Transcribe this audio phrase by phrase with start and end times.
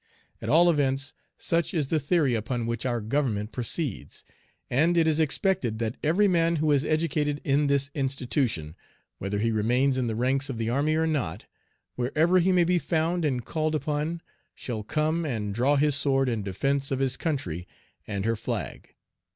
[0.41, 4.23] At all events, such is the theory upon which our government proceeds,
[4.67, 8.75] and it is expected that every man who is educated in this institution,
[9.19, 11.45] whether he remains in the ranks of the army or not,
[11.93, 14.21] wherever he may be found and called upon,
[14.55, 17.67] shall come and draw his sword in defence of his country
[18.07, 18.95] and her flag.